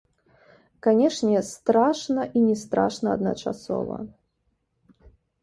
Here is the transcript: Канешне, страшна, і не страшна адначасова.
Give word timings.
Канешне, 0.85 1.43
страшна, 1.49 2.21
і 2.41 2.43
не 2.47 2.55
страшна 2.63 3.07
адначасова. 3.19 4.01